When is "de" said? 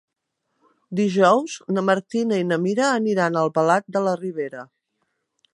3.99-4.07